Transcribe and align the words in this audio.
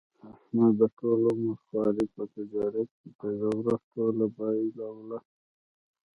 احمد 0.33 0.73
د 0.79 0.81
ټول 0.97 1.21
عمر 1.31 1.55
خواري 1.65 2.05
په 2.15 2.23
تجارت 2.35 2.89
کې 2.99 3.09
په 3.19 3.25
یوه 3.39 3.51
ورځ 3.61 3.81
ټوله 3.93 4.25
بایلوله. 4.37 5.19